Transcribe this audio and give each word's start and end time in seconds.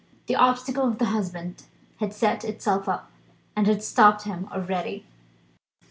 The 0.25 0.35
obstacle 0.35 0.87
of 0.87 0.97
the 0.97 1.05
husband 1.13 1.65
had 1.97 2.11
set 2.11 2.43
itself 2.43 2.89
up, 2.89 3.11
and 3.55 3.67
had 3.67 3.83
stopped 3.83 4.23
him 4.23 4.49
already. 4.51 5.05